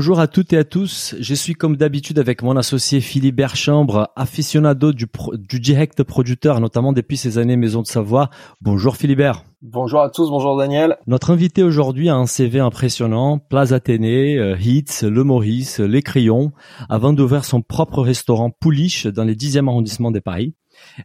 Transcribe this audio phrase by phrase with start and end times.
[0.00, 1.14] Bonjour à toutes et à tous.
[1.20, 6.94] Je suis comme d'habitude avec mon associé Philippe Chambre, aficionado du, du direct producteur, notamment
[6.94, 8.30] depuis ces années Maison de Savoie.
[8.62, 9.44] Bonjour Philibert.
[9.60, 10.96] Bonjour à tous, bonjour Daniel.
[11.06, 16.52] Notre invité aujourd'hui a un CV impressionnant, Place Athénée, euh, Hits, Le Maurice, Les Crayons,
[16.88, 20.54] avant d'ouvrir son propre restaurant Pouliche dans les 10e arrondissement de Paris.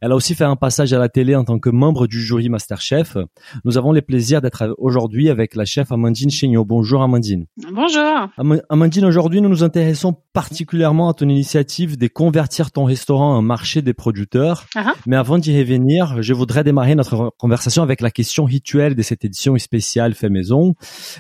[0.02, 2.49] Elle a aussi fait un passage à la télé en tant que membre du jury
[2.49, 3.18] Masterchef.
[3.63, 6.65] Nous avons le plaisir d'être aujourd'hui avec la chef Amandine Chéniaud.
[6.65, 7.45] Bonjour Amandine.
[7.71, 8.29] Bonjour.
[8.70, 13.81] Amandine, aujourd'hui nous nous intéressons particulièrement à ton initiative de convertir ton restaurant en marché
[13.81, 14.65] des producteurs.
[14.76, 14.91] Uh-huh.
[15.07, 19.26] Mais avant d'y revenir, je voudrais démarrer notre conversation avec la question rituelle de cette
[19.26, 20.76] édition spéciale Fait Maison.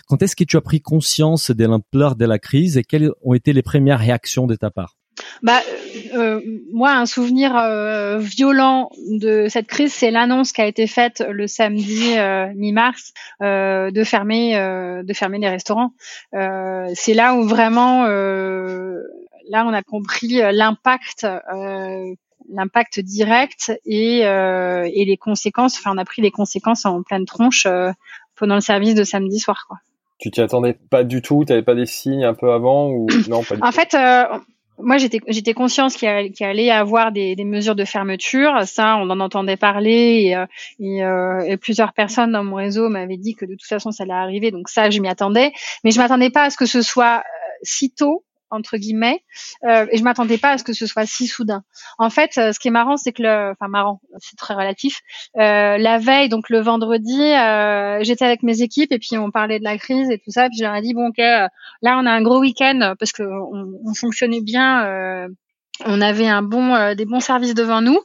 [0.07, 3.33] Quand est-ce que tu as pris conscience de l'ampleur de la crise et quelles ont
[3.33, 4.95] été les premières réactions de ta part?
[5.43, 5.61] Bah,
[6.13, 11.23] euh, moi, un souvenir euh, violent de cette crise, c'est l'annonce qui a été faite
[11.29, 14.55] le samedi euh, mi-mars de fermer,
[15.03, 15.91] de fermer les restaurants.
[16.31, 21.27] c'est là où vraiment, là, on a compris l'impact
[22.47, 25.77] l'impact direct et, et les conséquences.
[25.77, 27.67] Enfin, on a pris les conséquences en pleine tronche
[28.35, 29.65] pendant le service de samedi soir.
[29.67, 29.77] Quoi.
[30.17, 31.43] Tu t'y attendais pas du tout?
[31.45, 33.95] Tu n'avais pas des signes un peu avant ou non pas du En fait,
[34.77, 38.63] moi, j'étais j'étais consciente qu'il y, allait y avoir des, mesures de fermeture.
[38.65, 40.45] Ça, on en entendait parler et, euh,
[40.81, 44.13] euh, et plusieurs personnes dans mon réseau m'avaient dit que de toute façon, ça allait
[44.13, 44.51] arriver.
[44.51, 45.51] Donc ça, je m'y attendais.
[45.83, 47.21] Mais je m'attendais pas à ce que ce soit euh,
[47.63, 48.23] si tôt
[48.55, 49.21] entre guillemets,
[49.63, 51.63] euh, et je m'attendais pas à ce que ce soit si soudain.
[51.97, 55.01] En fait, euh, ce qui est marrant, c'est que le, enfin marrant, c'est très relatif.
[55.37, 59.59] Euh, la veille, donc le vendredi, euh, j'étais avec mes équipes et puis on parlait
[59.59, 60.49] de la crise et tout ça.
[60.49, 61.51] Puis je leur ai dit bon ok, là
[61.83, 65.27] on a un gros week-end parce que on, on fonctionnait bien
[65.83, 67.99] on avait un bon, euh, des bons services devant nous,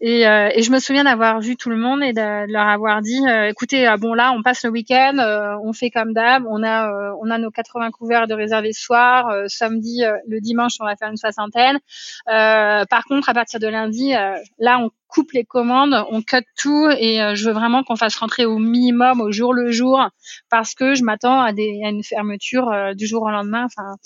[0.00, 3.00] et, euh, et je me souviens d'avoir vu tout le monde et de, leur avoir
[3.00, 5.16] dit, euh, écoutez, ah bon là, on passe le week-end,
[5.62, 9.32] on fait comme d'hab, on a, on a nos 80 couverts de réservés ce soir,
[9.46, 11.78] samedi, le dimanche, on va faire une soixantaine.
[12.26, 14.12] par contre, à partir de lundi,
[14.58, 18.46] là, on coupe les commandes, on cut tout et je veux vraiment qu'on fasse rentrer
[18.46, 20.08] au minimum au jour le jour
[20.50, 23.96] parce que je m'attends à, des, à une fermeture du jour au lendemain, enfin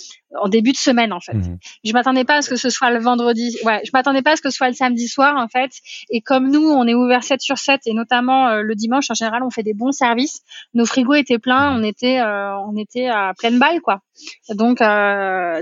[0.40, 1.34] en début de semaine en fait.
[1.34, 1.58] Mmh.
[1.84, 4.36] Je m'attendais pas à ce que ce soit le vendredi, ouais, je m'attendais pas à
[4.36, 5.70] ce que ce soit le samedi soir en fait.
[6.10, 9.14] Et comme nous, on est ouvert 7 sur 7 et notamment euh, le dimanche en
[9.14, 10.42] général, on fait des bons services.
[10.74, 14.00] Nos frigos étaient pleins, on était on était à pleine balle quoi.
[14.50, 14.78] Donc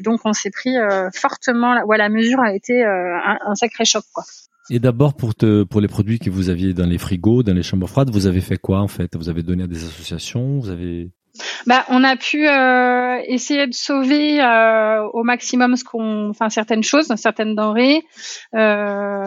[0.03, 0.75] donc on s'est pris
[1.15, 4.25] fortement, ouais, la mesure a été un, un sacré choc quoi.
[4.71, 7.63] Et d'abord pour te, pour les produits que vous aviez dans les frigos, dans les
[7.63, 9.15] chambres froides, vous avez fait quoi en fait?
[9.15, 10.59] Vous avez donné à des associations?
[10.59, 11.11] Vous avez
[11.67, 16.85] bah, on a pu euh, essayer de sauver euh, au maximum ce qu'on, enfin certaines
[16.85, 18.05] choses, certaines denrées.
[18.55, 19.25] Euh,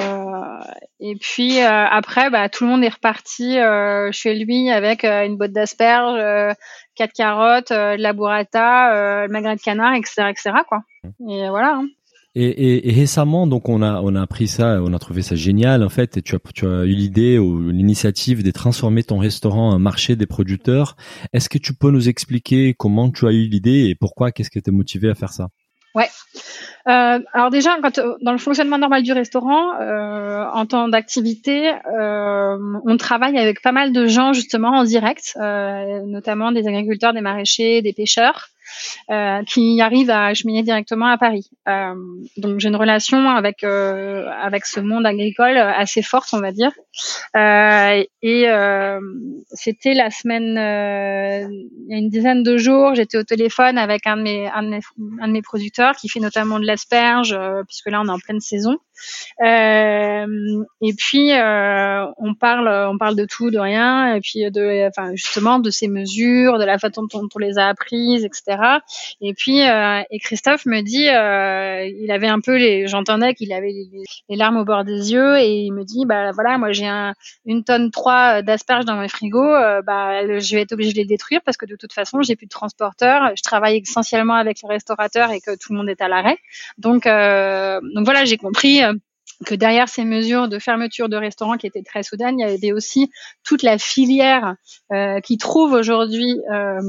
[1.00, 5.26] et puis euh, après, bah, tout le monde est reparti euh, chez lui avec euh,
[5.26, 6.56] une botte d'asperges,
[6.96, 10.52] quatre carottes, de la burrata, le magret de canard, etc., etc.
[10.68, 10.84] Quoi.
[11.04, 11.30] Mmh.
[11.30, 11.76] Et voilà.
[11.76, 11.88] Hein.
[12.40, 15.84] Et, et, récemment, donc on a on a appris ça, on a trouvé ça génial
[15.84, 16.18] en fait.
[16.18, 20.16] Et tu as tu as eu l'idée ou l'initiative de transformer ton restaurant en marché
[20.16, 20.98] des producteurs.
[21.34, 24.62] Est-ce que tu peux nous expliquer comment tu as eu l'idée et pourquoi Qu'est-ce qui
[24.62, 25.48] t'a motivé à faire ça?
[25.96, 26.10] Ouais.
[26.88, 32.58] Euh, alors déjà, quand, dans le fonctionnement normal du restaurant, euh, en temps d'activité, euh,
[32.86, 37.22] on travaille avec pas mal de gens justement en direct, euh, notamment des agriculteurs, des
[37.22, 38.50] maraîchers, des pêcheurs.
[39.10, 41.50] Euh, qui arrive à cheminer directement à Paris.
[41.68, 41.96] Euh,
[42.36, 46.72] donc j'ai une relation avec euh, avec ce monde agricole assez forte, on va dire.
[47.36, 48.48] et
[49.52, 50.58] c'était la semaine,
[51.88, 54.64] il y a une dizaine de jours, j'étais au téléphone avec un de mes un
[54.64, 54.80] de mes,
[55.22, 57.38] un de mes producteurs qui fait notamment de l'asperge,
[57.68, 58.78] puisque là on est en pleine saison.
[59.44, 64.88] Euh, et puis euh, on parle, on parle de tout, de rien, et puis de,
[64.88, 68.80] enfin justement de ces mesures, de la façon dont on les a apprises, etc.
[69.22, 73.74] Et puis euh, et Christophe me dit, il avait un peu les, j'entendais qu'il avait
[74.30, 77.14] les, larmes au bord des yeux, et il me dit, bah voilà, moi j'ai un,
[77.46, 79.54] une tonne 3 d'asperges dans mes frigos,
[79.86, 82.48] bah je vais être obligé de les détruire parce que de toute façon j'ai plus
[82.48, 86.08] de transporteur, je travaille essentiellement avec les restaurateurs et que tout le monde est à
[86.08, 86.38] l'arrêt.
[86.78, 88.82] Donc donc voilà, j'ai compris
[89.46, 92.72] que derrière ces mesures de fermeture de restaurants qui étaient très soudaines, il y avait
[92.72, 93.12] aussi
[93.44, 94.56] toute la filière
[94.92, 96.82] euh, qui trouve aujourd'hui euh,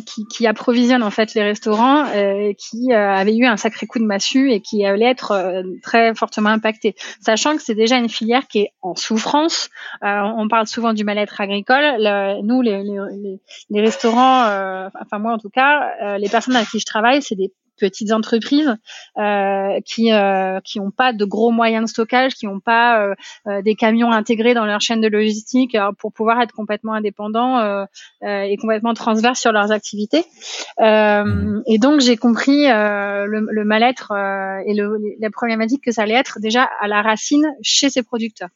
[0.00, 3.98] qui, qui, approvisionne en fait les restaurants, euh, qui euh, avait eu un sacré coup
[3.98, 6.94] de massue et qui allait être euh, très fortement impacté.
[7.20, 9.68] Sachant que c'est déjà une filière qui est en souffrance.
[10.02, 11.96] on parle souvent du mal-être agricole.
[12.42, 14.42] nous, les, les, les restaurants,
[15.00, 18.76] enfin moi en tout cas, les personnes avec qui je travaille, c'est des petites entreprises
[19.18, 23.14] euh, qui euh, qui n'ont pas de gros moyens de stockage, qui n'ont pas euh,
[23.48, 27.86] euh, des camions intégrés dans leur chaîne de logistique pour pouvoir être complètement indépendants
[28.22, 30.24] et complètement transverses sur leurs activités.
[30.78, 31.62] Mmh.
[31.66, 34.12] et donc j'ai compris le, le mal-être
[34.66, 38.50] et le, la problématique que ça allait être déjà à la racine chez ces producteurs.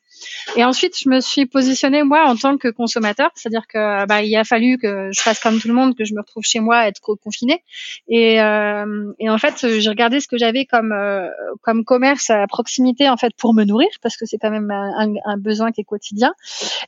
[0.57, 4.35] Et ensuite, je me suis positionnée moi en tant que consommateur, c'est-à-dire que bah, il
[4.37, 6.87] a fallu que je fasse comme tout le monde, que je me retrouve chez moi,
[6.87, 7.63] être confinée.
[8.09, 11.29] Et, euh, et en fait, j'ai regardé ce que j'avais comme euh,
[11.63, 15.37] comme commerce à proximité en fait pour me nourrir, parce que c'est quand même un,
[15.39, 16.33] besoin qui est quotidien.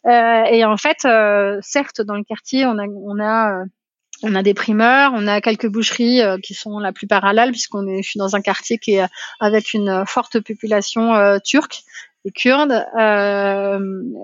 [0.06, 3.64] Euh, et en fait, euh, certes, dans le quartier, on a on a
[4.24, 8.02] on a des primeurs, on a quelques boucheries qui sont la plupart halal puisqu'on est
[8.02, 9.06] je suis dans un quartier qui est
[9.38, 11.82] avec une forte population turque
[12.24, 12.84] les Kurdes.
[12.98, 13.78] Euh,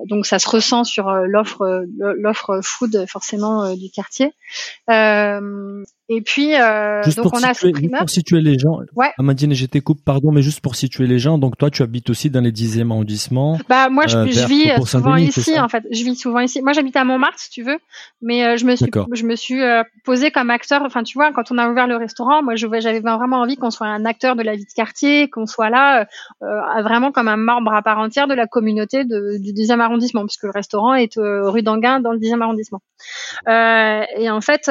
[0.06, 1.86] donc ça se ressent sur euh, euh,
[2.18, 4.32] l'offre food forcément du quartier.
[6.10, 8.80] Et puis, euh, donc on a situer, Juste pour situer les gens.
[8.94, 9.10] Ouais.
[9.18, 11.38] Amandine, j'étais coupe, pardon, mais juste pour situer les gens.
[11.38, 13.58] Donc toi, tu habites aussi dans les 10e arrondissement.
[13.70, 15.82] Bah moi, je, euh, je vis souvent ici, en fait.
[15.90, 16.60] Je vis souvent ici.
[16.60, 17.78] Moi, j'habite à Montmartre, si tu veux,
[18.20, 20.82] mais euh, je me suis, je me suis euh, posée comme acteur.
[20.82, 23.86] Enfin, tu vois, quand on a ouvert le restaurant, moi, j'avais vraiment envie qu'on soit
[23.86, 26.06] un acteur de la vie de quartier, qu'on soit là,
[26.42, 30.26] euh, vraiment comme un membre à part entière de la communauté de, du 10e arrondissement,
[30.26, 32.82] puisque le restaurant est rue d'Anguin dans le 10e arrondissement.
[33.48, 34.70] et en fait,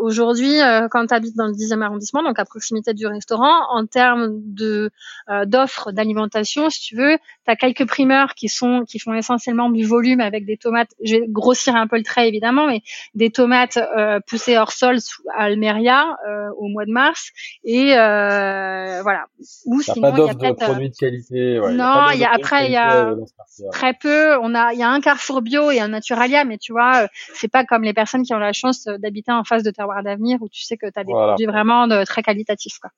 [0.00, 3.86] aujourd'hui euh, quand tu habites dans le 10e arrondissement, donc à proximité du restaurant, en
[3.86, 4.90] termes de
[5.28, 9.70] euh, d'offres d'alimentation, si tu veux, tu as quelques primeurs qui sont qui font essentiellement
[9.70, 10.90] du volume avec des tomates.
[11.02, 12.82] Je vais grossir un peu le trait évidemment, mais
[13.14, 16.16] des tomates euh, poussées hors sol sous Almeria
[16.58, 17.30] au mois de mars
[17.64, 19.26] et voilà.
[19.66, 21.60] Ou sinon il y a de produits de qualité.
[21.60, 23.14] Ouais, non, il y a, après il y a
[23.72, 24.36] très peu.
[24.38, 27.48] On a il y a un Carrefour bio et un Naturalia, mais tu vois, c'est
[27.48, 30.48] pas comme les personnes qui ont la chance d'habiter en face de Terroir d'avenir où
[30.48, 32.78] tu sais que tu as des produits vraiment de, très qualitatifs.
[32.78, 32.90] Quoi.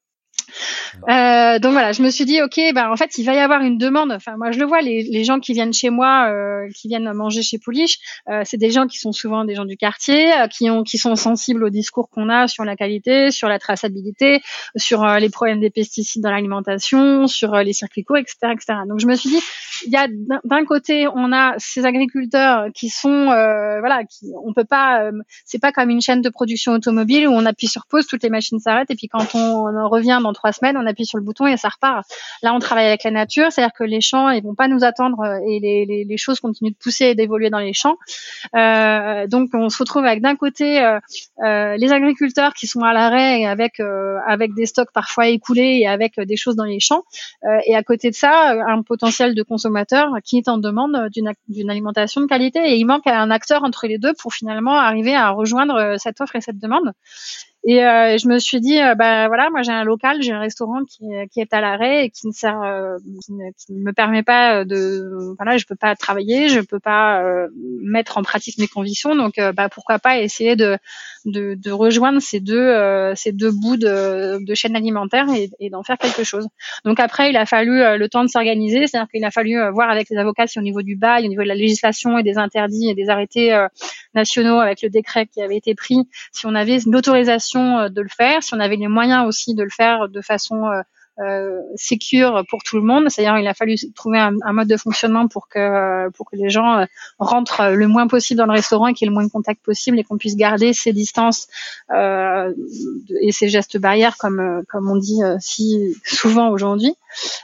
[1.08, 3.62] Euh, donc voilà, je me suis dit ok, bah en fait il va y avoir
[3.62, 4.12] une demande.
[4.12, 7.10] Enfin moi je le vois, les, les gens qui viennent chez moi, euh, qui viennent
[7.12, 10.46] manger chez Pouliche, euh, c'est des gens qui sont souvent des gens du quartier, euh,
[10.49, 14.40] qui ont, qui sont sensibles au discours qu'on a sur la qualité, sur la traçabilité,
[14.76, 18.78] sur euh, les problèmes des pesticides dans l'alimentation, sur les circuits courts, etc., etc.
[18.88, 19.40] Donc je me suis dit,
[19.87, 20.08] il y a
[20.44, 25.11] d'un côté on a ces agriculteurs qui sont voilà, qui on peut pas,
[25.44, 28.31] c'est pas comme une chaîne de production automobile où on appuie sur pause, toutes les
[28.31, 31.25] machines s'arrêtent et puis quand on, on revient dans trois semaines, on appuie sur le
[31.25, 32.06] bouton et ça repart.
[32.43, 35.21] Là, on travaille avec la nature, c'est-à-dire que les champs, ils vont pas nous attendre
[35.21, 37.97] euh, et les, choses continuent de pousser et d'évoluer dans les champs.
[38.56, 43.45] Euh, donc, on se retrouve avec d'un côté euh, les agriculteurs qui sont à l'arrêt
[43.45, 43.81] avec
[44.27, 47.03] avec des stocks parfois écoulés et avec des choses dans les champs,
[47.67, 52.21] et à côté de ça, un potentiel de consommateur qui est en demande d'une alimentation
[52.21, 52.59] de qualité.
[52.73, 56.37] Et il manque un acteur entre les deux pour finalement arriver à rejoindre cette offre
[56.37, 56.93] et cette demande.
[57.64, 60.38] Et euh, je me suis dit, euh, bah voilà, moi j'ai un local, j'ai un
[60.38, 64.22] restaurant qui, qui est à l'arrêt et qui ne sert, euh, qui, ne, me permet
[64.22, 67.49] pas de, voilà, je peux pas travailler, je peux pas euh,
[67.83, 70.78] mettre en pratique mes convictions, donc bah pourquoi pas essayer de
[71.25, 72.73] de, de rejoindre ces deux
[73.16, 76.47] ces deux bouts de, de chaîne alimentaire et, et d'en faire quelque chose.
[76.85, 80.09] Donc après, il a fallu le temps de s'organiser, c'est-à-dire qu'il a fallu voir avec
[80.11, 82.88] les avocats si au niveau du bail, au niveau de la législation et des interdits
[82.88, 83.66] et des arrêtés
[84.14, 88.00] nationaux avec le décret qui avait été pris, si on avait une autorisation euh, de
[88.00, 90.83] le faire, si on avait les moyens aussi de le faire de façon euh,
[91.21, 93.09] euh, sécure pour tout le monde.
[93.09, 96.87] C'est-à-dire, il a fallu trouver un, mode de fonctionnement pour que pour que les gens
[97.19, 99.61] rentrent le moins possible dans le restaurant et qu'il y ait le moins de contact
[99.64, 101.49] possible et qu'on puisse garder ces distances
[101.90, 102.55] euh,
[103.21, 106.95] et ces gestes barrières comme comme on dit si souvent aujourd'hui.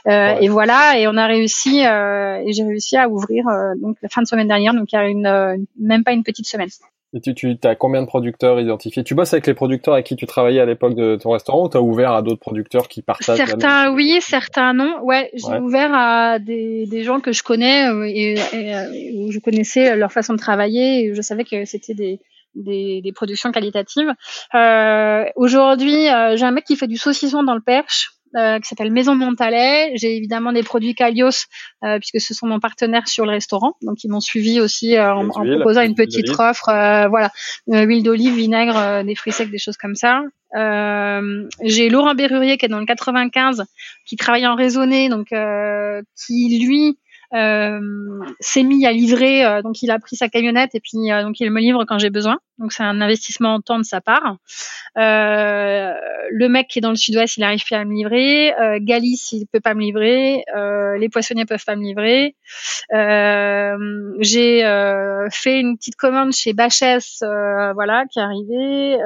[0.07, 3.45] Euh, Et voilà, et on a réussi et j'ai réussi à ouvrir
[3.81, 6.47] donc la fin de semaine dernière, donc il y a une même pas une petite
[6.47, 6.69] semaine.
[7.15, 9.05] Et tu, tu as combien de producteurs identifiés?
[9.05, 11.69] Tu bosses avec les producteurs avec qui tu travaillais à l'époque de ton restaurant ou
[11.69, 14.99] tu as ouvert à d'autres producteurs qui partagent Certains oui, certains non.
[15.01, 19.39] Ouais, j'ai ouvert à des, des, gens que je connais euh, et, euh, où je
[19.39, 22.19] connaissais leur façon de travailler et je savais que c'était des,
[22.55, 24.13] des, des, productions qualitatives.
[24.53, 28.11] Euh, Aujourd'hui, euh, j'ai un mec qui fait du saucisson dans le Perche.
[28.35, 29.93] Euh, qui s'appelle Maison Montalet.
[29.95, 31.45] J'ai évidemment des produits Calios
[31.85, 33.75] euh, puisque ce sont mon partenaire sur le restaurant.
[33.81, 36.65] Donc ils m'ont suivi aussi euh, en, en, proposant une petite offre,
[37.09, 37.31] voilà,
[37.67, 40.21] huile d'olive, vinaigre, des fruits secs, des choses comme ça.
[40.53, 43.63] J'ai Laurent Berrurier qui est dans le 95,
[44.05, 46.97] qui travaille en raisonné, donc qui lui
[47.31, 49.61] s'est mis à livrer.
[49.63, 52.39] donc il a pris sa camionnette et puis donc il me livre quand j'ai besoin.
[52.57, 54.37] Donc c'est un investissement en temps de sa part.
[54.95, 58.53] le mec qui est dans le sud-ouest, il arrive plus à me livrer.
[58.81, 60.43] Galice, il peut pas me livrer.
[60.97, 62.35] les poissonniers peuvent pas me livrer.
[64.21, 64.61] j'ai
[65.31, 68.97] fait une petite commande chez Bachès, voilà, qui est arrivée.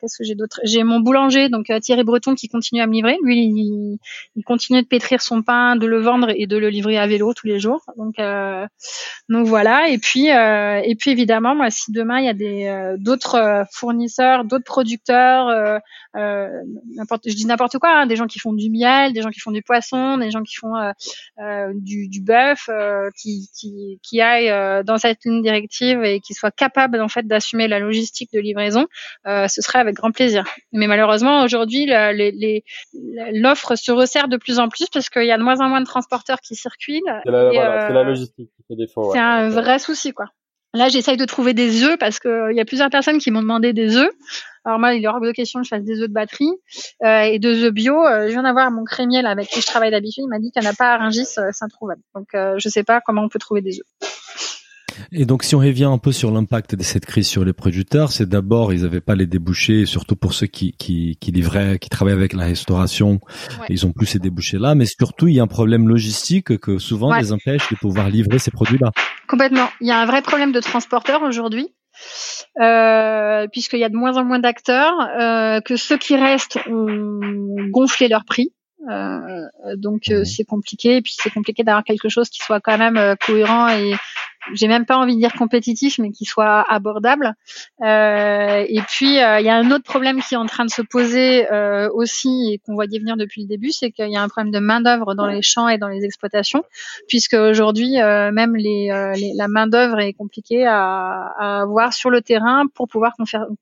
[0.00, 0.60] Qu'est-ce que j'ai d'autre?
[0.64, 3.16] J'ai mon boulanger, donc Thierry Breton, qui continue à me livrer.
[3.22, 3.98] Lui, il,
[4.36, 7.32] il, continue de pétrir son pain, de le vendre et de le livrer à vélo
[7.34, 7.61] tous les jours.
[7.96, 8.66] Donc, euh,
[9.28, 9.88] donc voilà.
[9.88, 13.64] Et puis, euh, et puis évidemment, moi, si demain il y a des euh, d'autres
[13.72, 15.80] fournisseurs, d'autres producteurs,
[16.14, 19.50] je dis n'importe quoi, hein, des gens qui font du miel, des gens qui font
[19.50, 20.72] du poisson, des gens qui font
[21.74, 22.68] du, du bœuf,
[23.16, 27.68] qui, qui, qui aillent dans cette ligne directive et qui soient capables en fait d'assumer
[27.68, 28.86] la logistique de livraison,
[29.24, 30.44] ce serait avec grand plaisir.
[30.72, 31.86] Mais malheureusement, aujourd'hui,
[33.32, 35.80] l'offre se resserre de plus en plus parce qu'il y a de moins en moins
[35.80, 37.00] de transporteurs qui circulent.
[37.52, 39.10] La, euh, logistique qui fait défaut.
[39.12, 40.26] C'est un vrai souci, quoi.
[40.74, 43.74] Là, j'essaye de trouver des œufs parce qu'il y a plusieurs personnes qui m'ont demandé
[43.74, 44.10] des œufs.
[44.64, 46.50] Alors moi, il est hors de question que je fasse des œufs de batterie
[47.02, 48.06] euh, et deux œufs bio.
[48.06, 50.24] Euh, je viens d'avoir mon crémier là, avec qui je travaille d'habitude.
[50.24, 52.00] Il m'a dit qu'il n'y en a pas à Rungis, euh, c'est introuvable.
[52.14, 53.86] Donc, je sais pas comment on peut trouver des œufs.
[55.14, 58.10] Et donc, si on revient un peu sur l'impact de cette crise sur les producteurs,
[58.10, 61.90] c'est d'abord, ils n'avaient pas les débouchés, surtout pour ceux qui, qui, qui livraient, qui
[61.90, 63.20] travaillaient avec la restauration,
[63.68, 67.14] ils ont plus ces débouchés-là, mais surtout, il y a un problème logistique que souvent
[67.14, 68.90] les empêche de pouvoir livrer ces produits-là.
[69.28, 69.68] Complètement.
[69.82, 71.74] Il y a un vrai problème de transporteur aujourd'hui.
[72.60, 77.68] Euh, puisqu'il y a de moins en moins d'acteurs, euh, que ceux qui restent ont
[77.70, 78.52] gonflé leur prix.
[78.90, 82.78] Euh, donc euh, c'est compliqué et puis c'est compliqué d'avoir quelque chose qui soit quand
[82.78, 83.94] même euh, cohérent et
[84.54, 87.34] j'ai même pas envie de dire compétitif, mais qui soit abordable.
[87.82, 90.70] Euh, et puis euh, il y a un autre problème qui est en train de
[90.70, 94.22] se poser euh, aussi et qu'on voyait venir depuis le début, c'est qu'il y a
[94.22, 96.64] un problème de main d'œuvre dans les champs et dans les exploitations,
[97.08, 98.88] puisque aujourd'hui même les,
[99.36, 103.14] la main d'œuvre est compliquée à, à, avoir sur le terrain pour pouvoir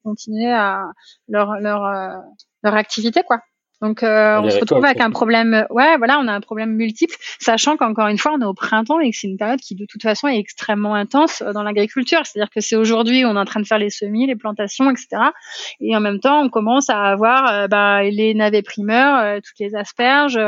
[0.03, 0.85] continuer à
[1.29, 1.83] leur leur
[2.63, 3.41] leur activité quoi.
[3.81, 7.17] Donc euh, on, se retrouve avec un problème, ouais, voilà, on a un problème multiple,
[7.39, 9.87] sachant qu'encore une fois, on est au printemps et que c'est une période qui de
[9.87, 12.21] toute façon est extrêmement intense euh, dans l'agriculture.
[12.25, 15.23] C'est-à-dire que c'est aujourd'hui, on est en train de faire les semis, les plantations, etc.
[15.81, 19.75] Et en même temps, on commence à avoir euh, bah, les navets primeurs, toutes les
[19.75, 20.39] asperges,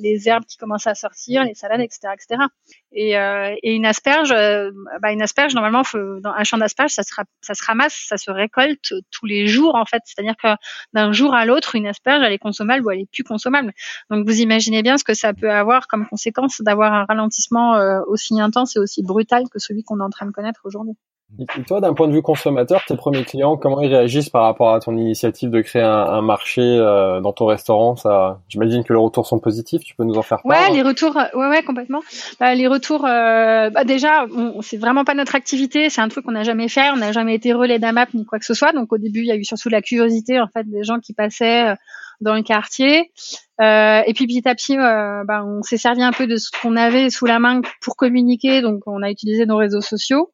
[0.00, 2.46] les herbes qui commencent à sortir, les salades, etc., etc.
[2.92, 4.70] Et, euh, et une asperge, euh,
[5.00, 8.16] bah une asperge normalement, faut, dans un champ d'asperges, ça se, ça se ramasse, ça
[8.16, 10.02] se récolte tous les jours en fait.
[10.04, 10.48] C'est-à-dire que
[10.92, 13.72] d'un jour à l'autre, une asperge, elle est consommable ou elle est plus consommable.
[14.10, 18.00] Donc vous imaginez bien ce que ça peut avoir comme conséquence d'avoir un ralentissement euh,
[18.06, 20.96] aussi intense et aussi brutal que celui qu'on est en train de connaître aujourd'hui.
[21.38, 24.74] Et toi, d'un point de vue consommateur, tes premiers clients, comment ils réagissent par rapport
[24.74, 27.94] à ton initiative de créer un, marché euh, dans ton restaurant?
[27.94, 29.82] Ça, j'imagine que les retours sont positifs.
[29.82, 32.00] Tu peux nous en faire part Ouais, les retours, ouais, ouais, complètement.
[32.40, 34.26] Bah, les retours, euh, bah, déjà,
[34.60, 35.88] c'est vraiment pas notre activité.
[35.88, 36.90] C'est un truc qu'on n'a jamais fait.
[36.90, 38.72] On n'a jamais été relais d'AMAP ni quoi que ce soit.
[38.72, 41.14] Donc au début, il y a eu surtout la curiosité en fait des gens qui
[41.14, 41.74] passaient euh,
[42.20, 43.12] dans le quartier.
[43.60, 46.50] Euh, et puis petit à petit, euh, bah, on s'est servi un peu de ce
[46.50, 48.62] qu'on avait sous la main pour communiquer.
[48.62, 50.32] Donc on a utilisé nos réseaux sociaux.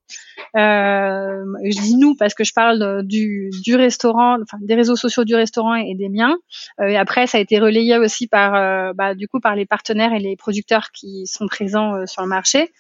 [0.57, 5.25] Euh, je dis nous parce que je parle du, du restaurant, enfin des réseaux sociaux
[5.25, 6.37] du restaurant et des miens.
[6.81, 9.67] Euh, et après, ça a été relayé aussi par, euh, bah, du coup, par les
[9.67, 12.73] partenaires et les producteurs qui sont présents euh, sur le marché.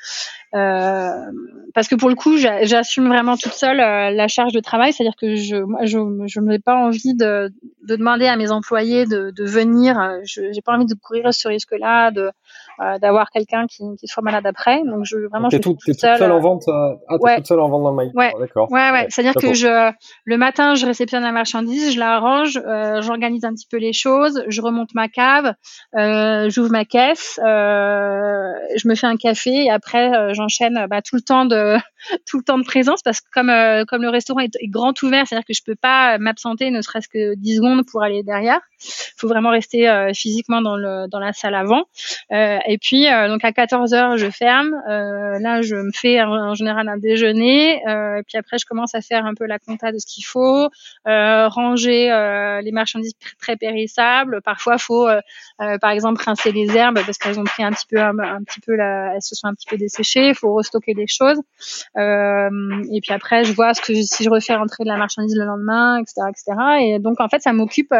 [0.53, 5.37] parce que pour le coup, j'assume vraiment toute seule la charge de travail, c'est-à-dire que
[5.37, 7.53] je, moi, je, je n'ai pas envie de,
[7.87, 9.97] de, demander à mes employés de, de venir.
[10.25, 12.31] Je, j'ai pas envie de courir ce risque-là, de
[12.79, 14.83] euh, d'avoir quelqu'un qui, qui, soit malade après.
[14.85, 16.31] Donc je vraiment je suis toute, toute, seule.
[16.31, 16.69] en vente.
[16.69, 17.41] Euh, ah, ouais.
[17.47, 18.11] Toute seule en le mail.
[18.15, 18.33] Ouais.
[18.39, 18.71] D'accord.
[18.71, 19.07] Ouais, ouais.
[19.09, 19.93] C'est-à-dire que je
[20.25, 23.93] le matin, je réceptionne la marchandise, je la range, euh, j'organise un petit peu les
[23.93, 25.55] choses, je remonte ma cave,
[25.97, 31.03] euh, j'ouvre ma caisse, euh, je me fais un café et après euh, j'enchaîne bah,
[31.03, 31.77] tout le temps de
[32.27, 33.53] tout le temps de présence parce que comme
[33.87, 37.35] comme le restaurant est, grand ouvert, c'est-à-dire que je peux pas m'absenter ne serait-ce que
[37.35, 38.61] 10 secondes pour aller derrière.
[38.83, 41.85] Il faut vraiment rester physiquement dans le dans la salle avant.
[42.33, 44.75] Euh, et puis euh, donc à 14 heures je ferme.
[44.89, 47.77] Euh, là je me fais en, général un déjeuner.
[47.77, 50.69] et puis après je commence à faire un peu la compta de ce qu'il faut,
[51.05, 52.09] ranger
[52.63, 54.41] les marchandises très périssables.
[54.43, 55.09] Parfois faut
[55.59, 58.75] par exemple rincer les herbes parce qu'elles ont pris un petit peu un, petit peu
[58.75, 60.29] la, elles se sont un petit peu desséchées.
[60.29, 61.41] Il faut restocker des choses.
[61.97, 65.45] Et puis après je vois ce que si je refais rentrer de la marchandise le
[65.45, 66.57] lendemain, etc., etc.
[66.81, 67.95] Et donc en fait ça m'occupe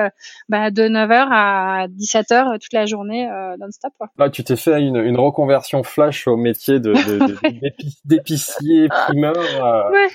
[0.49, 3.93] bah, de 9h à 17h toute la journée euh, non-stop.
[4.19, 6.93] Là, tu t'es fait une, une, reconversion flash au métier de,
[8.05, 9.37] d'épicier primeur.
[9.37, 9.91] Euh.
[9.91, 10.09] Ouais.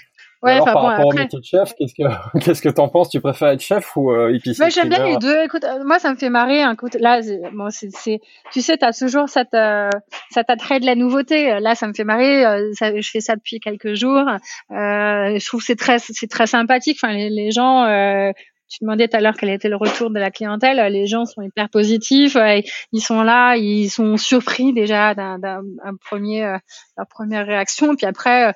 [0.43, 3.09] Ouais, Alors, par rapport au métier de chef, qu'est-ce que qu'est-ce que t'en penses?
[3.09, 5.43] Tu préfères être chef ou euh, épicier Moi, j'aime bien les deux.
[5.43, 6.61] Écoute, euh, moi, ça me fait marrer.
[6.63, 7.21] Un là,
[7.53, 8.19] bon, c'est,
[8.51, 9.89] tu sais, t'as toujours cette, euh,
[10.31, 11.59] cet attrait de la nouveauté.
[11.59, 12.45] Là, ça me fait marrer.
[12.45, 14.25] Euh, ça, je fais ça depuis quelques jours.
[14.71, 16.97] Euh, je trouve c'est très, c'est très sympathique.
[17.01, 17.83] Enfin, les, les gens.
[17.85, 18.31] Euh,
[18.67, 20.77] tu demandais tout à l'heure quel était le retour de la clientèle.
[20.93, 22.37] Les gens sont hyper positifs.
[22.93, 25.61] Ils sont là, ils sont surpris déjà d'un,
[25.99, 26.55] premier,
[26.97, 27.97] leur première réaction.
[27.97, 28.53] Puis après,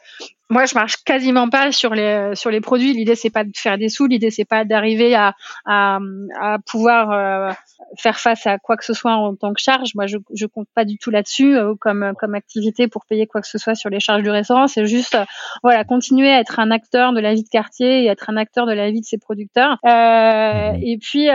[0.50, 2.94] moi, je marche quasiment pas sur les sur les produits.
[2.94, 4.06] L'idée c'est pas de faire des sous.
[4.06, 5.34] L'idée c'est pas d'arriver à,
[5.66, 6.00] à,
[6.40, 7.52] à pouvoir euh,
[7.98, 9.96] faire face à quoi que ce soit en tant que charge.
[9.96, 13.42] Moi, je je compte pas du tout là-dessus euh, comme comme activité pour payer quoi
[13.42, 14.68] que ce soit sur les charges du restaurant.
[14.68, 15.26] C'est juste euh,
[15.64, 18.68] voilà continuer à être un acteur de la vie de quartier et être un acteur
[18.68, 19.78] de la vie de ses producteurs.
[19.84, 20.82] Mhm.
[20.84, 21.28] et puis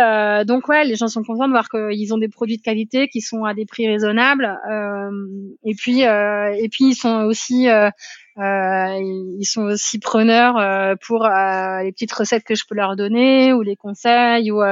[0.47, 3.21] donc ouais, les gens sont contents de voir qu'ils ont des produits de qualité qui
[3.21, 4.59] sont à des prix raisonnables.
[5.65, 7.91] et puis et puis ils sont aussi euh,
[8.37, 13.53] ils sont aussi preneurs euh, pour euh, les petites recettes que je peux leur donner
[13.53, 14.63] ou les conseils ou,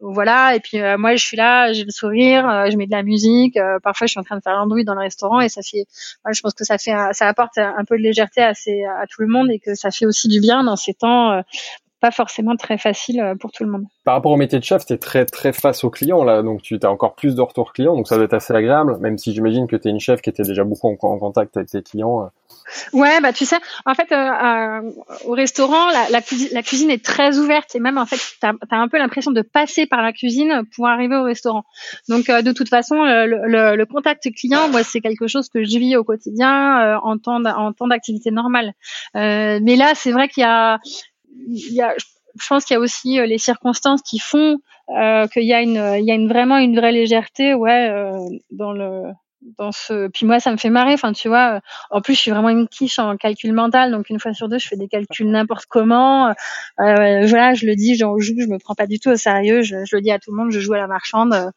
[0.00, 0.54] voilà.
[0.54, 3.58] Et puis moi, je suis là, j'ai le sourire, je mets de la musique.
[3.82, 5.84] parfois, je suis en train de faire l'andouille dans le restaurant et ça fait.
[6.30, 9.28] je pense que ça fait, ça apporte un peu de légèreté à, à tout le
[9.28, 11.42] monde et que ça fait aussi du bien dans ces temps
[12.04, 13.84] pas forcément très facile euh, pour tout le monde.
[14.04, 16.60] Par rapport au métier de chef, tu es très très face aux clients là, donc
[16.60, 19.32] tu as encore plus de retours clients, donc ça doit être assez agréable, même si
[19.32, 22.24] j'imagine que tu es une chef qui était déjà beaucoup en, contact avec tes clients.
[22.24, 22.26] Euh.
[22.92, 23.56] Ouais, bah tu sais,
[23.86, 24.90] en fait, euh,
[25.24, 28.88] au restaurant, la, la, cuisine, est très ouverte et même en fait, tu as, un
[28.88, 31.64] peu l'impression de passer par la cuisine pour arriver au restaurant.
[32.10, 35.96] Donc de toute façon, le, le, contact client, moi, c'est quelque chose que je vis
[35.96, 38.72] au quotidien en temps d'activité normale.
[39.14, 40.80] mais là, c'est vrai qu'il y a
[41.34, 44.58] il y a, je pense qu'il y a aussi euh, les circonstances qui font
[44.90, 48.18] euh, qu'il y a une, il y a une vraiment une vraie légèreté, ouais, euh,
[48.50, 49.12] dans le
[49.58, 51.60] dans ce puis moi ça me fait marrer enfin tu vois
[51.90, 54.58] en plus je suis vraiment une quiche en calcul mental donc une fois sur deux
[54.58, 56.32] je fais des calculs n'importe comment euh,
[56.78, 59.84] voilà je le dis j'en joue je me prends pas du tout au sérieux je,
[59.84, 61.50] je, le dis à tout le monde je joue à la marchande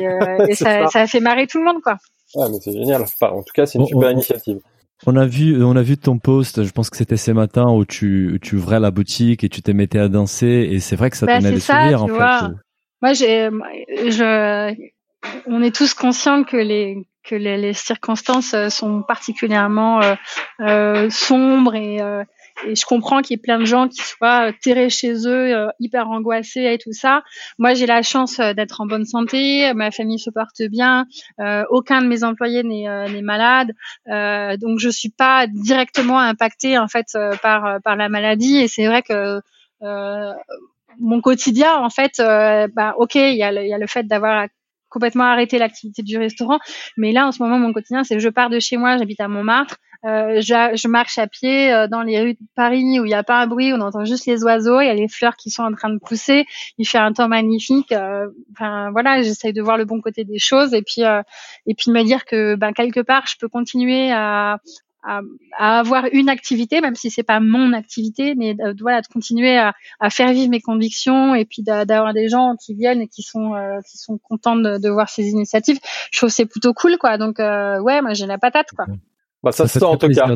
[0.00, 1.06] et, euh, et ça, ça.
[1.06, 1.98] fait marrer tout le monde quoi.
[2.34, 3.02] Ouais mais c'est génial.
[3.02, 4.60] Enfin, en tout cas c'est une super initiative
[5.06, 6.64] on a vu, on a vu ton post.
[6.64, 9.72] Je pense que c'était ce matin où tu, tu ouvrais la boutique et tu t'es
[9.72, 10.68] mettais à danser.
[10.70, 12.54] Et c'est vrai que ça bah, donnait des souvenirs en fait.
[13.00, 13.48] Moi, j'ai,
[14.10, 14.74] je,
[15.46, 20.14] on est tous conscients que les que les, les circonstances sont particulièrement euh,
[20.60, 22.24] euh, sombres et euh,
[22.66, 25.54] et je comprends qu'il y ait plein de gens qui soient euh, terrés chez eux,
[25.56, 27.22] euh, hyper angoissés et tout ça.
[27.58, 31.06] Moi, j'ai la chance euh, d'être en bonne santé, ma famille se porte bien,
[31.70, 33.72] aucun de mes employés n'est malade,
[34.60, 37.06] donc je suis pas directement impactée en fait
[37.42, 38.58] par par la maladie.
[38.58, 39.40] Et c'est vrai que
[41.00, 44.06] mon quotidien, en fait, bah, ok, il y a le, il y a le fait
[44.06, 44.48] d'avoir
[44.88, 46.58] complètement arrêté l'activité du restaurant,
[46.96, 49.28] mais là, en ce moment, mon quotidien, c'est je pars de chez moi, j'habite à
[49.28, 53.08] Montmartre, euh, je, je, marche à pied euh, dans les rues de Paris où il
[53.08, 55.34] n'y a pas un bruit, on entend juste les oiseaux, il y a les fleurs
[55.34, 56.44] qui sont en train de pousser,
[56.78, 57.90] il fait un temps magnifique.
[57.90, 58.28] Euh,
[58.92, 61.02] voilà, j'essaye de voir le bon côté des choses et puis
[61.66, 64.60] et puis me dire que ben quelque part je peux continuer à,
[65.02, 65.20] à,
[65.58, 69.74] à, avoir une activité, même si c'est pas mon activité, mais voilà, de continuer à,
[69.98, 73.52] à, faire vivre mes convictions et puis d'avoir des gens qui viennent et qui sont
[73.90, 75.80] qui sont contents de, de, voir ces initiatives.
[76.12, 77.18] Je trouve c'est plutôt cool, quoi.
[77.18, 78.86] Donc ouais, moi j'ai la patate, quoi.
[79.42, 80.26] Bah, ça, ça se en tout cas.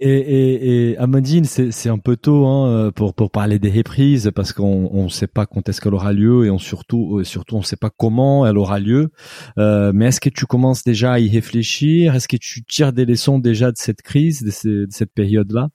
[0.00, 4.52] et, et, et Amandine, c'est un peu tôt hein, pour pour parler des reprises parce
[4.52, 7.62] qu'on on sait pas quand est-ce qu'elle aura lieu et on surtout euh, surtout on
[7.62, 9.10] sait pas comment elle aura lieu.
[9.58, 12.14] Euh, mais est-ce que tu commences déjà à y réfléchir?
[12.14, 15.68] Est-ce que tu tires des leçons déjà de cette crise, de, de cette période-là?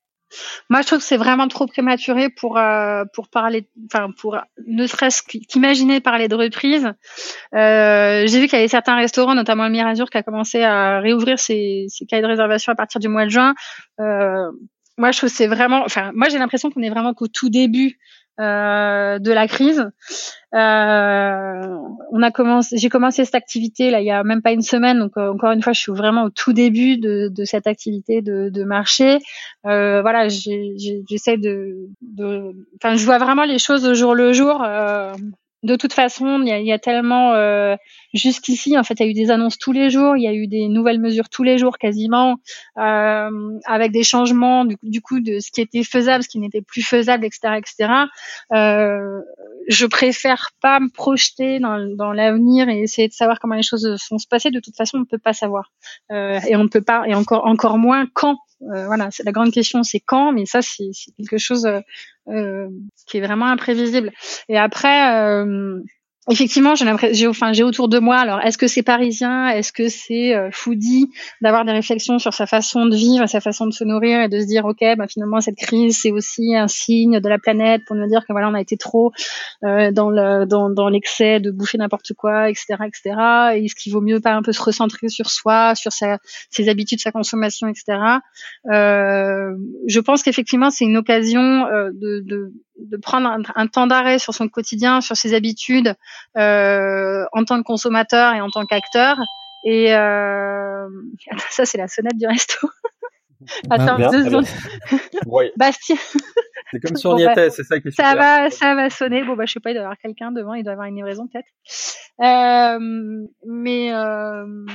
[0.70, 4.88] Moi, je trouve que c'est vraiment trop prématuré pour euh, pour parler, enfin pour ne
[4.88, 6.92] serait-ce qu'imaginer parler de reprise.
[7.54, 11.00] Euh, J'ai vu qu'il y avait certains restaurants, notamment le Mirazur, qui a commencé à
[11.00, 13.54] réouvrir ses, ses cahiers de réservation à partir du mois de juin.
[14.00, 14.52] Euh,
[14.98, 17.98] moi, je trouve c'est vraiment, enfin, moi j'ai l'impression qu'on est vraiment qu'au tout début
[18.40, 19.90] euh, de la crise.
[20.54, 21.78] Euh,
[22.12, 25.00] on a commencé, j'ai commencé cette activité là il y a même pas une semaine,
[25.00, 28.22] donc euh, encore une fois, je suis vraiment au tout début de, de cette activité
[28.22, 29.20] de, de marché.
[29.66, 34.64] Euh, voilà, j'essaie de, de, enfin, je vois vraiment les choses au jour le jour.
[35.66, 37.76] De toute façon, il y a, y a, tellement euh,
[38.14, 40.34] jusqu'ici, en fait, il y a eu des annonces tous les jours, il y a
[40.34, 42.36] eu des nouvelles mesures tous les jours quasiment,
[42.78, 46.62] euh, avec des changements du, du, coup de ce qui était faisable, ce qui n'était
[46.62, 47.94] plus faisable, etc., etc.
[48.54, 49.22] Euh,
[49.68, 53.88] je préfère pas me projeter dans, dans l'avenir et essayer de savoir comment les choses
[54.12, 54.52] vont se passer.
[54.52, 55.72] De toute façon, on ne peut pas savoir
[56.12, 58.38] euh, et on ne peut pas et encore encore moins quand.
[58.62, 61.68] Euh, voilà, c'est la grande question, c'est quand, mais ça c'est quelque chose
[62.28, 62.70] euh,
[63.08, 64.12] qui est vraiment imprévisible.
[64.50, 65.44] Et après,
[66.32, 68.18] effectivement, j'ai enfin, j'ai autour de moi.
[68.18, 69.50] Alors, est-ce que c'est parisien?
[69.50, 71.12] Est-ce que c'est euh, foodie?
[71.42, 74.40] D'avoir des réflexions sur sa façon de vivre, sa façon de se nourrir et de
[74.40, 77.96] se dire, ok, bah, finalement, cette crise, c'est aussi un signe de la planète pour
[77.96, 79.12] nous dire que voilà, on a été trop
[79.64, 83.16] euh, dans le dans, dans l'excès de bouffer n'importe quoi, etc., etc.
[83.56, 86.70] Et est-ce qu'il vaut mieux pas un peu se recentrer sur soi, sur sa, ses
[86.70, 88.00] habitudes, sa consommation, etc.
[88.72, 89.52] Euh,
[89.88, 94.34] je pense qu'effectivement, c'est une occasion euh, de, de de prendre un, temps d'arrêt sur
[94.34, 95.96] son quotidien, sur ses habitudes
[96.38, 99.18] euh, en tant que consommateur et en tant qu'acteur.
[99.66, 100.88] Et euh...
[101.50, 102.70] ça, c'est la sonnette du resto.
[103.70, 104.46] Attends, deux secondes.
[105.58, 105.98] Bastien.
[106.72, 109.24] C'est comme si on y était, c'est ça qui est Ça va, ça va sonner.
[109.24, 110.88] Bon, bah, je sais pas, il doit y avoir quelqu'un devant, il doit y avoir
[110.88, 111.48] une livraison peut-être.
[112.22, 114.66] Euh, mais euh,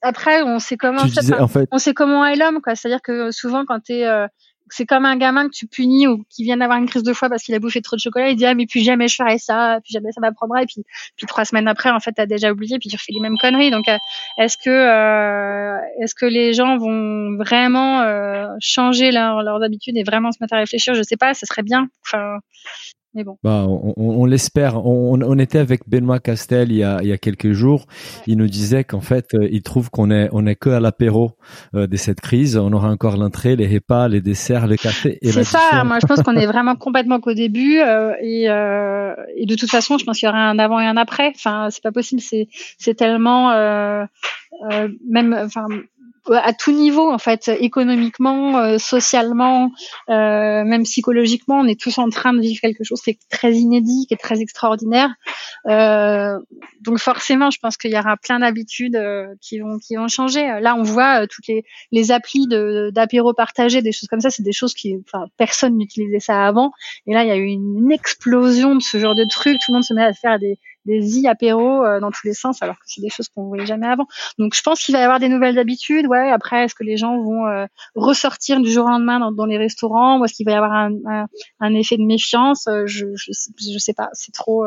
[0.00, 1.68] après, on sait comment, en fait...
[1.70, 2.74] on sait comment est l'homme, quoi.
[2.74, 4.26] C'est-à-dire que souvent, quand t'es euh,
[4.74, 7.28] c'est comme un gamin que tu punis ou qui vient d'avoir une crise de foie
[7.28, 9.38] parce qu'il a bouffé trop de chocolat, il dit ah mais plus jamais je ferai
[9.38, 10.62] ça, plus jamais ça m'apprendra.
[10.62, 10.84] Et puis
[11.28, 13.70] trois semaines après en fait t'as déjà oublié puis tu refais les mêmes conneries.
[13.70, 13.96] Donc euh,
[14.38, 20.32] est-ce que euh, est-ce que les gens vont vraiment euh, changer leurs habitudes et vraiment
[20.32, 20.94] se mettre à réfléchir?
[20.94, 21.88] Je sais pas ce serait bien
[23.22, 23.38] bon.
[23.44, 24.84] Bah, on, l'espère.
[24.84, 27.86] On, était avec Benoît Castel il y a, il y a quelques jours.
[28.26, 31.32] Il nous disait qu'en fait, euh, il trouve qu'on est, on est que à l'apéro
[31.74, 32.56] euh, de cette crise.
[32.56, 35.84] On aura encore l'entrée, les repas, les desserts, le café C'est ça.
[35.84, 37.78] Moi, je pense qu'on est vraiment complètement qu'au début.
[37.78, 40.96] Euh, et, et, de toute façon, je pense qu'il y aura un avant et un
[40.96, 41.32] après.
[41.34, 42.20] Enfin, c'est pas possible.
[42.20, 42.48] C'est,
[42.78, 43.50] c'est tellement
[45.08, 45.66] même, enfin
[46.32, 49.70] à tout niveau en fait, économiquement, euh, socialement,
[50.08, 53.52] euh, même psychologiquement, on est tous en train de vivre quelque chose qui est très
[53.52, 55.10] inédit, qui est très extraordinaire.
[55.66, 56.38] Euh,
[56.80, 58.98] donc forcément, je pense qu'il y aura plein d'habitudes
[59.40, 60.46] qui vont qui vont changer.
[60.60, 64.42] Là, on voit toutes les les applis de d'apéro partagé, des choses comme ça, c'est
[64.42, 66.72] des choses qui, enfin, personne n'utilisait ça avant.
[67.06, 69.58] Et là, il y a eu une explosion de ce genre de trucs.
[69.58, 72.34] Tout le monde se met à faire des des i apéros euh, dans tous les
[72.34, 74.06] sens, alors que c'est des choses qu'on voyait jamais avant.
[74.38, 76.06] Donc je pense qu'il va y avoir des nouvelles habitudes.
[76.06, 79.46] Ouais, après est-ce que les gens vont euh, ressortir du jour au lendemain dans, dans
[79.46, 81.26] les restaurants ou est-ce qu'il va y avoir un, un,
[81.60, 82.66] un, effet de méfiance?
[82.66, 84.08] Euh, je, je, je sais pas.
[84.12, 84.64] C'est trop.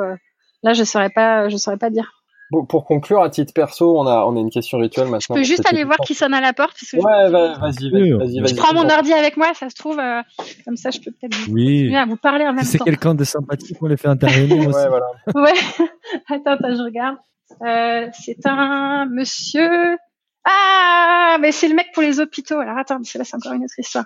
[0.64, 1.50] là, je saurais pas.
[1.50, 2.17] Je saurais pas dire.
[2.52, 5.36] Bon, pour conclure, à titre perso, on a, on a une question rituelle maintenant.
[5.36, 6.78] Je peux juste aller voir qui sonne à la porte.
[6.80, 8.40] Parce que ouais, vas-y, vas-y, vas-y.
[8.40, 10.22] Vas je prends mon ordi avec moi, ça se trouve, euh,
[10.66, 11.94] comme ça, je peux peut-être oui.
[12.08, 12.86] vous parler en même si temps.
[12.86, 14.78] c'est quelqu'un de sympathique, on les fait intervenir aussi.
[14.78, 15.08] Ouais, voilà.
[15.36, 15.54] ouais.
[16.30, 17.18] attends, attends, je regarde.
[17.66, 19.98] Euh, c'est un monsieur.
[20.46, 22.60] Ah, mais c'est le mec pour les hôpitaux.
[22.60, 24.06] Alors attends, c'est là, c'est encore une autre histoire.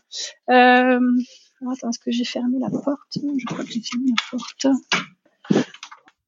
[0.49, 0.99] Euh,
[1.71, 2.99] attends, est-ce que j'ai fermé la porte?
[3.13, 4.77] Je crois que j'ai fermé la porte.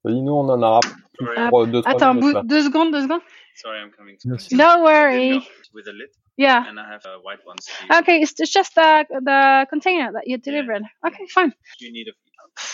[0.06, 0.80] Nous, on en aura
[1.20, 3.22] uh, pour deux, Attends, minutes, deux secondes, deux secondes.
[3.56, 4.18] Sorry, I'm coming.
[4.52, 5.42] No worry.
[5.74, 6.10] With a lid.
[6.38, 6.66] Yeah.
[6.68, 7.70] And I have uh, white ones.
[8.00, 10.82] Okay, it's, it's just the the container that you delivered.
[10.82, 11.10] Yeah.
[11.10, 11.54] Okay, fine.
[11.80, 12.14] Do you need a?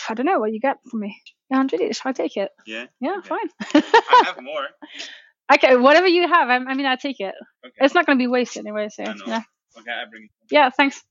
[0.08, 1.16] I don't know what you got for me.
[1.48, 2.00] 100 each.
[2.04, 2.50] I take it.
[2.66, 2.86] Yeah?
[3.00, 3.28] Yeah, okay.
[3.28, 3.82] fine.
[3.84, 4.66] I have more.
[5.52, 7.34] Okay, whatever you have, I, I mean, I take it.
[7.66, 7.74] Okay.
[7.80, 9.42] It's not going to be wasted anyway, so yeah.
[9.76, 10.30] Okay, I bring it.
[10.48, 11.02] Yeah, thanks.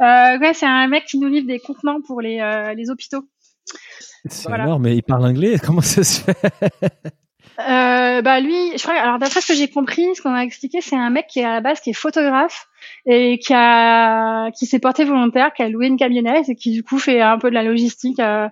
[0.00, 3.24] Euh, ouais, c'est un mec qui nous livre des contenants pour les, euh, les hôpitaux.
[4.26, 4.78] C'est voilà.
[4.78, 6.36] mais il parle anglais, comment ça se fait?
[7.60, 8.94] Euh, bah lui, je crois.
[8.94, 11.44] Alors d'après ce que j'ai compris, ce qu'on a expliqué, c'est un mec qui est
[11.44, 12.66] à la base qui est photographe
[13.06, 16.82] et qui a qui s'est porté volontaire, qui a loué une camionnette et qui du
[16.82, 18.48] coup fait un peu de la logistique euh,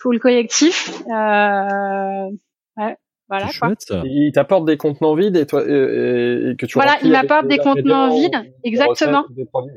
[0.00, 0.92] pour le collectif.
[1.10, 2.30] Euh,
[2.76, 2.96] ouais.
[3.28, 3.48] Voilà.
[3.58, 3.74] Quoi.
[4.04, 8.14] Il t'apporte des contenants vides et toi et, que tu Voilà, il m'apporte des contenants
[8.14, 9.24] vides, exactement.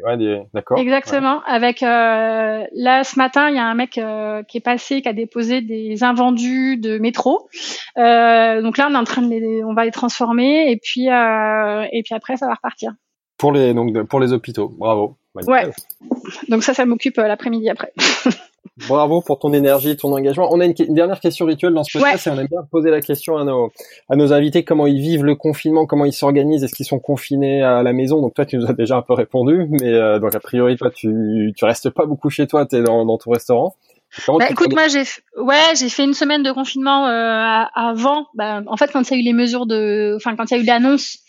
[0.05, 0.77] ouais, d'accord.
[0.77, 1.41] Exactement.
[1.47, 5.09] Avec euh, là ce matin, il y a un mec euh, qui est passé, qui
[5.09, 7.49] a déposé des invendus de métro.
[7.97, 11.09] Euh, donc là, on est en train de les, on va les transformer et puis
[11.09, 12.91] euh, et puis après, ça va repartir.
[13.37, 15.17] Pour les donc pour les hôpitaux, bravo.
[15.47, 15.71] Ouais.
[16.49, 17.93] Donc ça, ça m'occupe euh, l'après-midi après.
[18.87, 20.49] Bravo pour ton énergie, ton engagement.
[20.51, 23.01] On a une, dernière question rituelle dans ce podcast et on aime bien poser la
[23.01, 23.71] question à nos,
[24.09, 27.61] à nos invités comment ils vivent le confinement, comment ils s'organisent, est-ce qu'ils sont confinés
[27.61, 28.21] à la maison?
[28.21, 30.91] Donc toi, tu nous as déjà un peu répondu, mais euh, donc a priori, toi,
[30.91, 33.75] tu, tu restes pas beaucoup chez toi, tu es dans, dans ton restaurant.
[34.27, 35.03] Bah, écoute, moi j'ai
[35.37, 38.25] ouais j'ai fait une semaine de confinement euh, avant.
[38.33, 40.59] Bah, en fait, quand il y a eu les mesures de, enfin quand il y
[40.59, 41.19] a eu l'annonce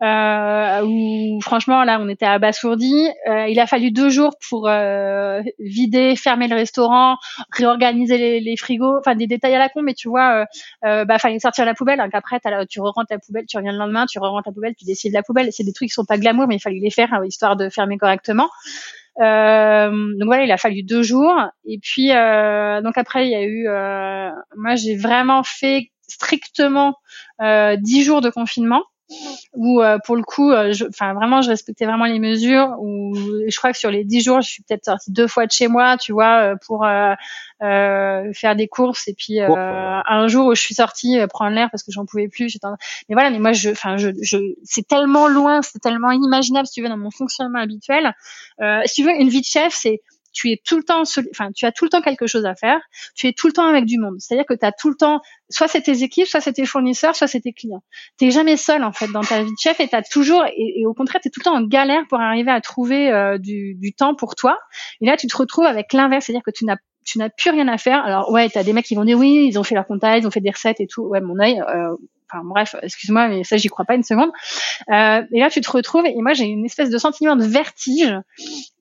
[0.00, 3.08] où franchement là on était abasourdis.
[3.28, 7.16] Euh, il a fallu deux jours pour euh, vider, fermer le restaurant,
[7.52, 10.44] réorganiser les, les, frigos, enfin des détails à la con, mais tu vois, euh,
[10.84, 11.98] euh bah fallait sortir la poubelle.
[11.98, 14.84] Donc après tu re-rentres la poubelle, tu reviens le lendemain, tu re-rentres la poubelle, tu
[14.84, 15.48] décides la poubelle.
[15.52, 17.68] C'est des trucs qui sont pas glamour, mais il fallait les faire hein, histoire de
[17.68, 18.48] fermer correctement.
[19.20, 21.34] Euh, donc voilà, il a fallu deux jours.
[21.64, 26.96] Et puis euh, donc après il y a eu, euh, moi j'ai vraiment fait strictement
[27.78, 28.82] dix jours de confinement.
[29.52, 32.74] Où euh, pour le coup, enfin vraiment, je respectais vraiment les mesures.
[32.78, 35.52] Où je crois que sur les dix jours, je suis peut-être sortie deux fois de
[35.52, 36.86] chez moi, tu vois, pour
[37.60, 39.08] faire des courses.
[39.08, 42.56] Et puis un jour où je suis sortie prendre l'air parce que j'en pouvais plus.
[43.08, 46.74] Mais voilà, mais moi, je, enfin, je, je c'est tellement loin, c'est tellement inimaginable si
[46.74, 48.14] tu veux dans mon fonctionnement habituel.
[48.86, 50.00] si tu veux, une vie de chef, c'est
[50.34, 52.80] tu es tout le temps, enfin, tu as tout le temps quelque chose à faire.
[53.14, 54.16] Tu es tout le temps avec du monde.
[54.18, 57.14] C'est-à-dire que tu as tout le temps, soit c'est tes équipes, soit c'est tes fournisseurs,
[57.14, 57.84] soit c'est tes clients.
[58.18, 60.84] Tu jamais seul en fait dans ta vie de chef et tu as toujours, et,
[60.86, 63.76] au contraire, tu es tout le temps en galère pour arriver à trouver euh, du,
[63.76, 64.58] du, temps pour toi.
[65.00, 67.68] Et là, tu te retrouves avec l'inverse, c'est-à-dire que tu n'as tu n'as plus rien
[67.68, 68.02] à faire.
[68.04, 70.16] Alors ouais, tu as des mecs qui vont dire oui, ils ont fait leur compta,
[70.16, 71.02] ils ont fait des recettes et tout.
[71.02, 71.60] Ouais, mon œil.
[71.60, 71.94] Euh,
[72.34, 74.30] enfin bref, excuse-moi, mais ça j'y crois pas une seconde.
[74.90, 78.14] Euh, et là tu te retrouves et moi j'ai une espèce de sentiment de vertige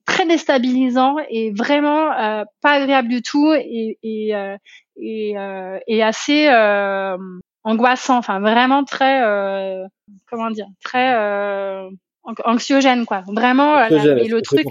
[0.05, 4.57] très déstabilisant et vraiment euh, pas agréable du tout et euh,
[4.95, 7.17] et, euh, et, assez euh,
[7.63, 9.21] angoissant enfin vraiment très
[10.29, 11.13] comment dire très
[12.45, 14.67] anxiogène quoi vraiment et le truc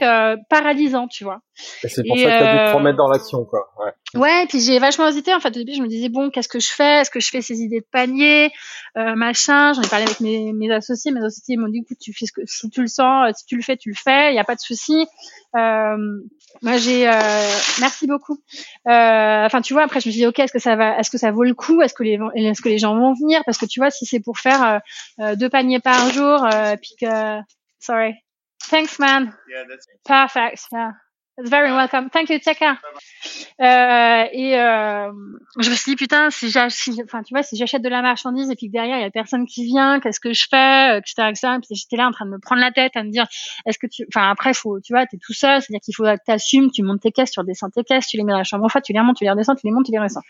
[0.48, 3.68] paralysant tu vois c'est pour ça que tu as dû te remettre dans l'action quoi
[3.80, 5.32] ouais Ouais, puis j'ai vachement hésité.
[5.32, 7.00] En fait, au début, je me disais bon, qu'est-ce que je fais?
[7.00, 8.50] Est-ce que je fais ces idées de panier,
[8.98, 11.12] euh, machin J'en ai parlé avec mes, mes associés.
[11.12, 13.56] Mes associés m'ont dit écoute, tu fais ce que si tu le sens, si tu
[13.56, 14.30] le fais, tu le fais.
[14.30, 15.06] Il n'y a pas de souci.
[15.56, 15.96] Euh,
[16.60, 17.12] moi, j'ai euh,
[17.80, 18.38] merci beaucoup.
[18.88, 21.10] Euh, enfin, tu vois, après, je me suis dit ok, est-ce que ça va Est-ce
[21.10, 21.80] que ça vaut le coup?
[21.82, 23.42] Est-ce que les est-ce que les gens vont venir?
[23.46, 24.80] Parce que tu vois, si c'est pour faire
[25.20, 26.46] euh, deux paniers par jour,
[26.80, 27.40] puis que
[27.80, 28.14] sorry,
[28.70, 30.92] thanks man, yeah, that's perfect, yeah.
[31.38, 32.10] It's very welcome.
[32.10, 32.38] Thank you.
[32.40, 32.76] Care.
[33.60, 35.10] Euh, et euh,
[35.58, 39.04] je me suis dit putain, si j'achète, de la marchandise et puis derrière il y
[39.04, 41.48] a personne qui vient, qu'est-ce que je fais, etc., etc.
[41.70, 43.26] Et j'étais là en train de me prendre la tête à me dire,
[43.64, 46.16] est-ce que tu, enfin après faut, tu vois, t'es tout seul, c'est-à-dire qu'il faut que
[46.26, 48.64] t'assumes, tu montes tes caisses, tu redescends tes caisses, tu les mets dans la chambre
[48.64, 50.22] en fait, tu les remontes, tu les redescends, tu les montes, tu les redescends.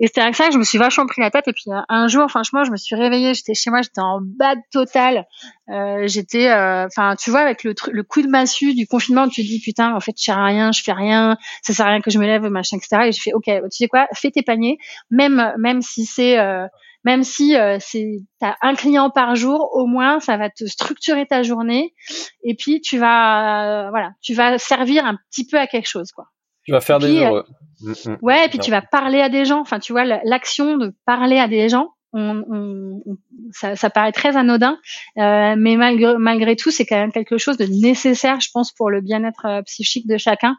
[0.00, 1.48] Et c'était avec ça que je me suis vachement pris la tête.
[1.48, 4.58] Et puis un jour, franchement, je me suis réveillée, j'étais chez moi, j'étais en bad
[4.70, 5.26] total.
[5.70, 9.42] Euh, j'étais, euh, enfin tu vois, avec le, le coup de massue du confinement, tu
[9.42, 12.10] te dis putain, en fait, je rien, je fais rien, ça sert à rien que
[12.10, 13.08] je me lève, machin, etc.
[13.08, 14.78] Et je fais, ok, tu sais quoi, fais tes paniers,
[15.10, 16.66] même même si c'est euh,
[17.04, 21.26] même si euh, c'est t'as un client par jour, au moins ça va te structurer
[21.26, 21.94] ta journée
[22.42, 26.12] et puis tu vas euh, voilà, tu vas servir un petit peu à quelque chose
[26.12, 26.26] quoi.
[26.64, 27.44] Tu vas faire des heureux.
[27.82, 28.18] Mm, mm.
[28.22, 29.60] ouais, et puis tu vas parler à des gens.
[29.60, 33.16] Enfin, tu vois, l'action de parler à des gens, on, on,
[33.52, 34.78] ça, ça, paraît très anodin,
[35.18, 38.88] euh, mais malgré, malgré tout, c'est quand même quelque chose de nécessaire, je pense, pour
[38.88, 40.56] le bien-être euh, psychique de chacun.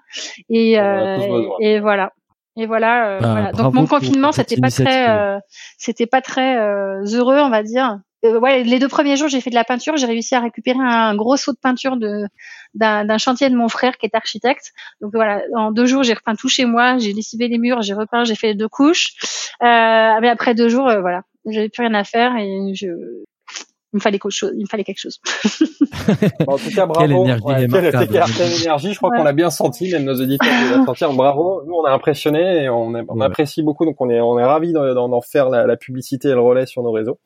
[0.49, 2.11] Et, euh, et voilà.
[2.57, 3.07] Et voilà.
[3.07, 3.51] Euh, bah, voilà.
[3.53, 5.39] Donc mon confinement, c'était pas très, euh,
[5.77, 7.99] c'était pas très heureux, on va dire.
[8.23, 9.95] ouais, les deux premiers jours, j'ai fait de la peinture.
[9.97, 12.23] J'ai réussi à récupérer un gros saut de peinture de
[12.73, 14.73] d'un chantier de mon frère qui est architecte.
[14.99, 16.97] Donc voilà, en deux jours, j'ai repeint tout chez moi.
[16.97, 19.13] J'ai lessivé les murs, j'ai repeint, j'ai fait deux couches.
[19.61, 23.23] mais après deux jours, voilà, j'avais plus rien à faire et je
[23.95, 24.51] il me fallait quelque chose.
[24.53, 25.21] Il me fallait quelque chose.
[26.47, 26.99] en tout cas, bravo.
[26.99, 28.91] Quelle énergie, ouais, quelle, quelle, énergie.
[28.91, 31.15] Je crois qu'on l'a bien senti, même nos auditeurs l'ont senti.
[31.15, 31.61] Bravo.
[31.65, 33.85] Nous, on a impressionné et on, on apprécie beaucoup.
[33.85, 36.83] Donc, on est, on est ravis d'en faire la, la, publicité et le relais sur
[36.83, 37.19] nos réseaux.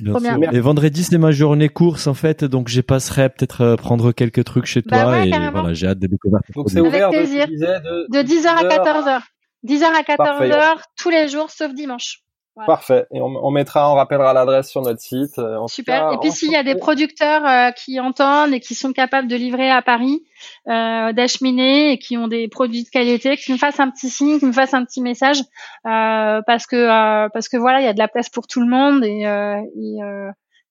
[0.00, 0.52] Bien sûr.
[0.52, 2.44] Et vendredi, c'est ma journée course, en fait.
[2.44, 5.24] Donc, j'y passerai peut-être euh, prendre quelques trucs chez bah toi.
[5.24, 6.42] et voilà, j'ai hâte de découvrir.
[6.54, 9.22] Donc, c'est ouvert de, de, de 10h à 14h.
[9.66, 12.20] 10h à 14h, tous les jours, sauf dimanche.
[12.66, 13.06] Parfait.
[13.12, 15.38] Et on, mettra, on rappellera l'adresse sur notre site.
[15.38, 16.12] Euh, Super.
[16.12, 19.36] et puis s'il y a des producteurs euh, qui entendent et qui sont capables de
[19.36, 20.24] livrer à Paris,
[20.68, 24.38] euh, d'acheminer et qui ont des produits de qualité, qu'ils me fassent un petit signe,
[24.38, 25.40] qu'ils me fassent un petit message,
[25.86, 28.68] euh, parce que parce que voilà, il y a de la place pour tout le
[28.68, 29.22] monde et,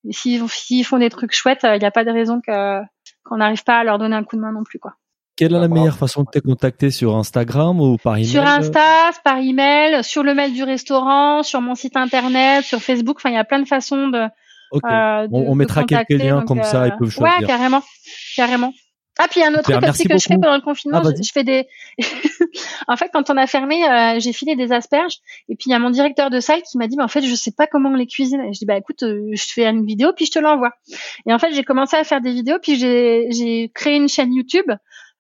[0.06, 2.82] et s'ils font des trucs chouettes, il n'y a pas de raison que
[3.23, 4.93] qu'on n'arrive pas à leur donner un coup de main non plus quoi.
[5.39, 9.12] Quelle est la meilleure façon de te contacter sur Instagram ou par email Sur Insta,
[9.23, 13.15] par email, sur le mail du restaurant, sur mon site internet, sur Facebook.
[13.19, 14.25] Enfin, il y a plein de façons de.
[14.71, 14.84] Ok.
[14.84, 17.39] Euh, on, mettra quelques liens comme ça, ils peuvent choisir.
[17.39, 17.82] Ouais, carrément,
[18.36, 18.73] carrément.
[19.17, 21.02] Ah puis il y a un autre truc aussi que je fais pendant le confinement,
[21.06, 21.67] ah, je, fais des.
[22.89, 25.73] en fait, quand on a fermé, euh, j'ai filé des asperges et puis il y
[25.73, 27.89] a mon directeur de salle qui m'a dit, mais en fait, je sais pas comment
[27.91, 28.41] on les cuisine.
[28.41, 30.71] Et je dis bah écoute, euh, je fais une vidéo puis je te l'envoie.
[31.25, 34.69] Et en fait, j'ai commencé à faire des vidéos puis j'ai créé une chaîne YouTube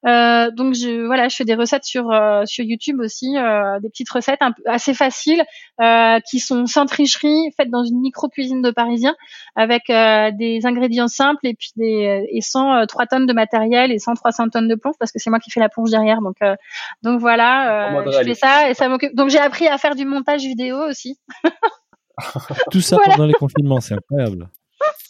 [0.07, 3.89] euh, donc je voilà, je fais des recettes sur euh, sur YouTube aussi, euh, des
[3.89, 5.43] petites recettes un peu, assez faciles
[5.81, 9.15] euh, qui sont sans tricherie, faites dans une micro cuisine de Parisien
[9.55, 14.13] avec des ingrédients simples et puis des et sans 3 tonnes de matériel et sans
[14.13, 16.21] 300 tonnes de plonge parce que c'est moi qui fais la plonge derrière.
[16.21, 16.37] Donc
[17.03, 19.15] donc voilà, je fais ça et ça m'occupe.
[19.15, 21.19] Donc j'ai appris à faire du montage vidéo aussi.
[22.71, 24.49] Tout ça pendant les confinements, c'est incroyable.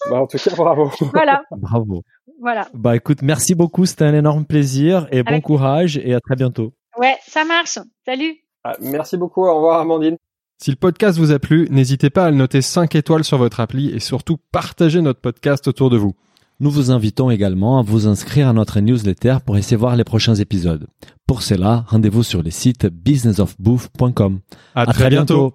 [0.09, 0.91] Bah, en tout cas, bravo.
[1.13, 1.43] Voilà.
[1.51, 2.03] bravo.
[2.41, 2.67] Voilà.
[2.73, 6.73] Bah écoute, merci beaucoup, c'était un énorme plaisir et bon courage et à très bientôt.
[6.97, 7.79] Ouais, ça marche.
[8.05, 8.37] Salut.
[8.63, 10.17] Ah, merci beaucoup, au revoir Amandine.
[10.61, 13.59] Si le podcast vous a plu, n'hésitez pas à le noter 5 étoiles sur votre
[13.59, 16.13] appli et surtout partagez notre podcast autour de vous.
[16.61, 20.35] Nous vous invitons également à vous inscrire à notre newsletter pour essayer voir les prochains
[20.35, 20.87] épisodes.
[21.25, 24.39] Pour cela, rendez-vous sur le site businessofbooth.com.
[24.75, 25.53] À, très, bientôt.